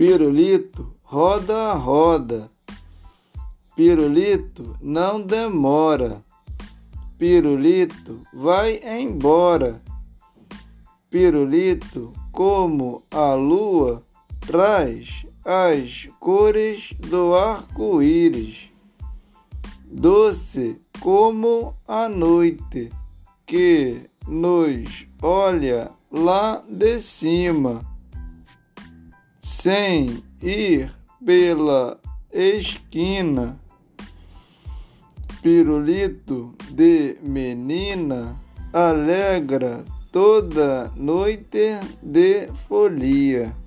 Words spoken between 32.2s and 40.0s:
esquina. Pirulito de menina alegra